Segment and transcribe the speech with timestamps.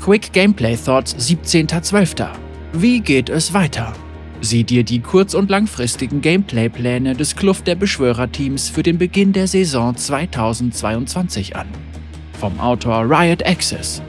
[0.00, 2.28] Quick Gameplay Thoughts 17.12.
[2.72, 3.92] Wie geht es weiter?
[4.40, 9.48] Sieh dir die kurz- und langfristigen Gameplay-Pläne des Kluft der Beschwörerteams für den Beginn der
[9.48, 11.66] Saison 2022 an.
[12.38, 14.00] Vom Autor Riot Access.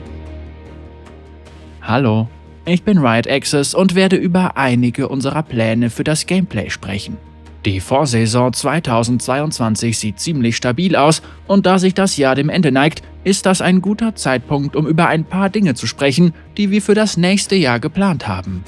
[1.82, 2.28] Hallo,
[2.64, 7.16] ich bin Riot Access und werde über einige unserer Pläne für das Gameplay sprechen.
[7.64, 13.02] Die Vorsaison 2022 sieht ziemlich stabil aus und da sich das Jahr dem Ende neigt,
[13.24, 16.94] ist das ein guter Zeitpunkt, um über ein paar Dinge zu sprechen, die wir für
[16.94, 18.64] das nächste Jahr geplant haben.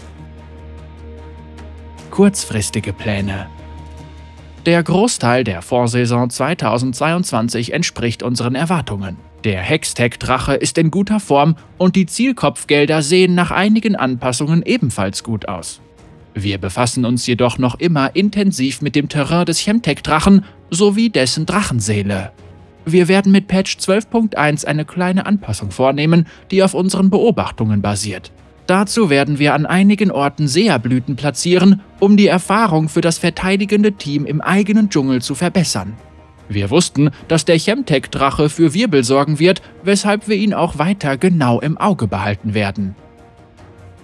[2.10, 3.46] Kurzfristige Pläne
[4.66, 9.16] Der Großteil der Vorsaison 2022 entspricht unseren Erwartungen.
[9.44, 15.48] Der Hextech-Drache ist in guter Form und die Zielkopfgelder sehen nach einigen Anpassungen ebenfalls gut
[15.48, 15.80] aus.
[16.34, 22.32] Wir befassen uns jedoch noch immer intensiv mit dem Terrain des Chemtech-Drachen sowie dessen Drachenseele.
[22.84, 28.32] Wir werden mit Patch 12.1 eine kleine Anpassung vornehmen, die auf unseren Beobachtungen basiert.
[28.66, 34.24] Dazu werden wir an einigen Orten Seerblüten platzieren, um die Erfahrung für das verteidigende Team
[34.24, 35.94] im eigenen Dschungel zu verbessern.
[36.48, 41.60] Wir wussten, dass der Chemtech-Drache für Wirbel sorgen wird, weshalb wir ihn auch weiter genau
[41.60, 42.94] im Auge behalten werden.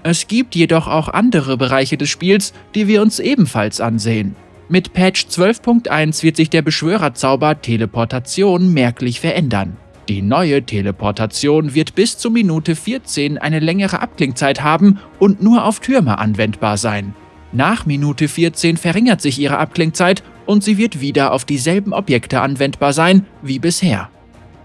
[0.02, 4.36] Es gibt jedoch auch andere Bereiche des Spiels, die wir uns ebenfalls ansehen.
[4.70, 9.78] Mit Patch 12.1 wird sich der Beschwörerzauber Teleportation merklich verändern.
[10.10, 15.80] Die neue Teleportation wird bis zur Minute 14 eine längere Abklingzeit haben und nur auf
[15.80, 17.14] Türme anwendbar sein.
[17.50, 22.92] Nach Minute 14 verringert sich ihre Abklingzeit und sie wird wieder auf dieselben Objekte anwendbar
[22.92, 24.10] sein wie bisher.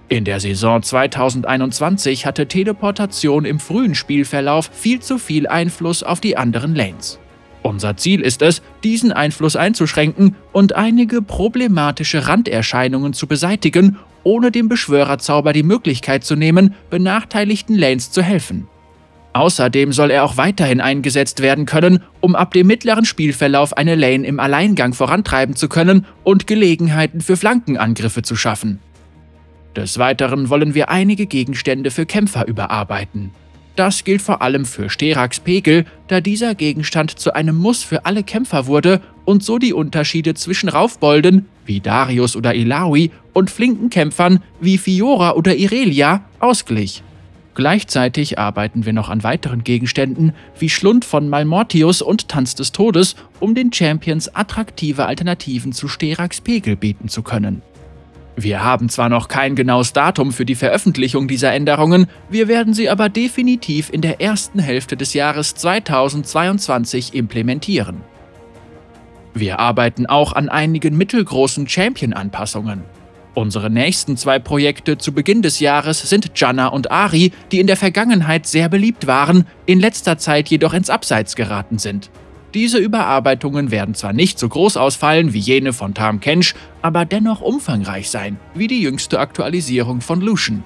[0.09, 6.35] In der Saison 2021 hatte Teleportation im frühen Spielverlauf viel zu viel Einfluss auf die
[6.35, 7.19] anderen Lanes.
[7.63, 14.67] Unser Ziel ist es, diesen Einfluss einzuschränken und einige problematische Randerscheinungen zu beseitigen, ohne dem
[14.67, 18.67] Beschwörerzauber die Möglichkeit zu nehmen, benachteiligten Lanes zu helfen.
[19.31, 24.27] Außerdem soll er auch weiterhin eingesetzt werden können, um ab dem mittleren Spielverlauf eine Lane
[24.27, 28.79] im Alleingang vorantreiben zu können und Gelegenheiten für Flankenangriffe zu schaffen.
[29.75, 33.31] Des Weiteren wollen wir einige Gegenstände für Kämpfer überarbeiten.
[33.75, 38.23] Das gilt vor allem für Sterax Pegel, da dieser Gegenstand zu einem Muss für alle
[38.23, 44.43] Kämpfer wurde und so die Unterschiede zwischen Raufbolden, wie Darius oder Ilawi, und flinken Kämpfern,
[44.61, 47.01] wie Fiora oder Irelia, ausglich.
[47.55, 53.15] Gleichzeitig arbeiten wir noch an weiteren Gegenständen wie Schlund von Malmortius und Tanz des Todes,
[53.39, 57.61] um den Champions attraktive Alternativen zu Sterax Pegel bieten zu können.
[58.35, 62.89] Wir haben zwar noch kein genaues Datum für die Veröffentlichung dieser Änderungen, wir werden sie
[62.89, 68.01] aber definitiv in der ersten Hälfte des Jahres 2022 implementieren.
[69.35, 72.83] Wir arbeiten auch an einigen mittelgroßen Champion-Anpassungen.
[73.35, 77.77] Unsere nächsten zwei Projekte zu Beginn des Jahres sind Janna und Ari, die in der
[77.77, 82.11] Vergangenheit sehr beliebt waren, in letzter Zeit jedoch ins Abseits geraten sind.
[82.53, 86.53] Diese Überarbeitungen werden zwar nicht so groß ausfallen wie jene von Tam Kench,
[86.83, 90.63] aber dennoch umfangreich sein, wie die jüngste Aktualisierung von Lucian.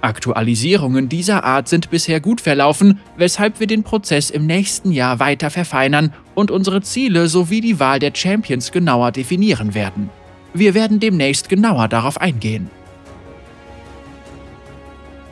[0.00, 5.50] Aktualisierungen dieser Art sind bisher gut verlaufen, weshalb wir den Prozess im nächsten Jahr weiter
[5.50, 10.10] verfeinern und unsere Ziele sowie die Wahl der Champions genauer definieren werden.
[10.52, 12.70] Wir werden demnächst genauer darauf eingehen.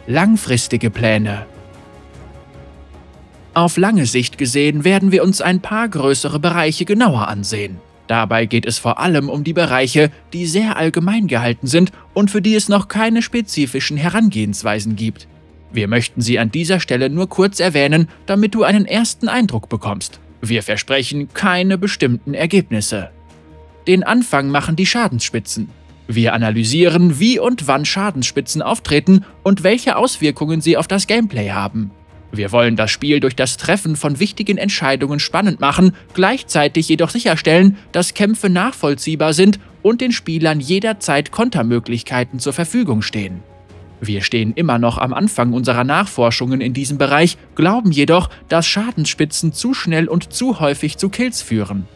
[0.07, 1.47] Langfristige Pläne
[3.55, 7.77] Auf lange Sicht gesehen werden wir uns ein paar größere Bereiche genauer ansehen.
[8.07, 12.41] Dabei geht es vor allem um die Bereiche, die sehr allgemein gehalten sind und für
[12.41, 15.29] die es noch keine spezifischen Herangehensweisen gibt.
[15.71, 20.21] Wir möchten sie an dieser Stelle nur kurz erwähnen, damit du einen ersten Eindruck bekommst.
[20.41, 23.11] Wir versprechen keine bestimmten Ergebnisse.
[23.87, 25.69] Den Anfang machen die Schadensspitzen.
[26.09, 31.91] Wir analysieren, wie und wann Schadensspitzen auftreten und welche Auswirkungen sie auf das Gameplay haben.
[32.33, 37.77] Wir wollen das Spiel durch das Treffen von wichtigen Entscheidungen spannend machen, gleichzeitig jedoch sicherstellen,
[37.93, 43.43] dass Kämpfe nachvollziehbar sind und den Spielern jederzeit Kontermöglichkeiten zur Verfügung stehen.
[44.01, 49.53] Wir stehen immer noch am Anfang unserer Nachforschungen in diesem Bereich, glauben jedoch, dass Schadensspitzen
[49.53, 51.87] zu schnell und zu häufig zu Kills führen.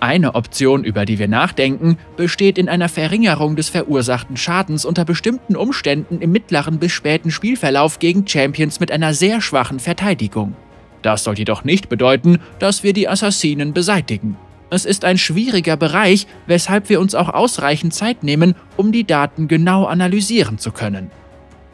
[0.00, 5.56] Eine Option, über die wir nachdenken, besteht in einer Verringerung des verursachten Schadens unter bestimmten
[5.56, 10.54] Umständen im mittleren bis späten Spielverlauf gegen Champions mit einer sehr schwachen Verteidigung.
[11.02, 14.36] Das soll jedoch nicht bedeuten, dass wir die Assassinen beseitigen.
[14.70, 19.46] Es ist ein schwieriger Bereich, weshalb wir uns auch ausreichend Zeit nehmen, um die Daten
[19.46, 21.10] genau analysieren zu können.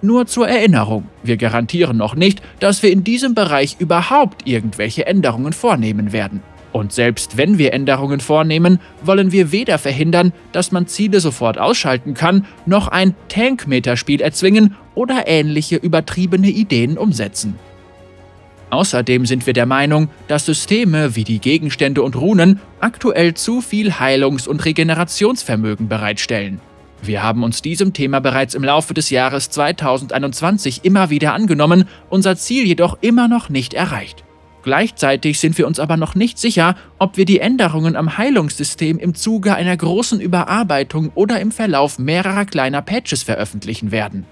[0.03, 5.53] Nur zur Erinnerung, wir garantieren noch nicht, dass wir in diesem Bereich überhaupt irgendwelche Änderungen
[5.53, 6.43] vornehmen werden.
[6.73, 12.15] Und selbst wenn wir Änderungen vornehmen, wollen wir weder verhindern, dass man Ziele sofort ausschalten
[12.15, 17.59] kann, noch ein Tank-Meterspiel erzwingen oder ähnliche übertriebene Ideen umsetzen.
[18.71, 23.95] Außerdem sind wir der Meinung, dass Systeme wie die Gegenstände und Runen aktuell zu viel
[23.95, 26.61] Heilungs- und Regenerationsvermögen bereitstellen.
[27.03, 32.37] Wir haben uns diesem Thema bereits im Laufe des Jahres 2021 immer wieder angenommen, unser
[32.37, 34.23] Ziel jedoch immer noch nicht erreicht.
[34.63, 39.15] Gleichzeitig sind wir uns aber noch nicht sicher, ob wir die Änderungen am Heilungssystem im
[39.15, 44.27] Zuge einer großen Überarbeitung oder im Verlauf mehrerer kleiner Patches veröffentlichen werden.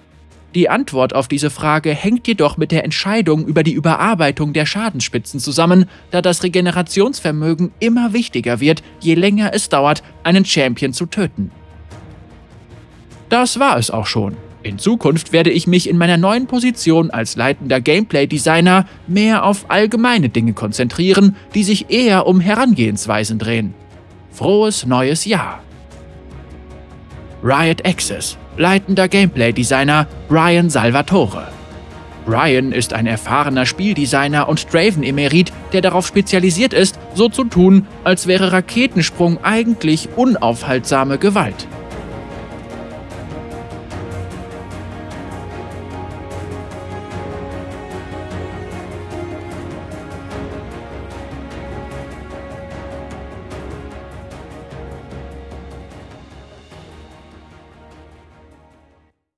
[0.54, 5.40] Die Antwort auf diese Frage hängt jedoch mit der Entscheidung über die Überarbeitung der Schadenspitzen
[5.40, 11.50] zusammen, da das Regenerationsvermögen immer wichtiger wird, je länger es dauert, einen Champion zu töten.
[13.28, 14.36] Das war es auch schon.
[14.68, 20.28] In Zukunft werde ich mich in meiner neuen Position als leitender Gameplay-Designer mehr auf allgemeine
[20.28, 23.72] Dinge konzentrieren, die sich eher um Herangehensweisen drehen.
[24.30, 25.60] Frohes neues Jahr!
[27.42, 31.48] Riot Access, leitender Gameplay-Designer Brian Salvatore.
[32.26, 38.26] Brian ist ein erfahrener Spieldesigner und Draven-Emerit, der darauf spezialisiert ist, so zu tun, als
[38.26, 41.66] wäre Raketensprung eigentlich unaufhaltsame Gewalt.